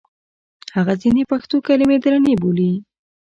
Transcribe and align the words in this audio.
هغه 0.75 0.93
ځینې 1.01 1.23
پښتو 1.31 1.55
کلمې 1.67 1.97
درنې 2.03 2.33
بولي. 2.41 2.71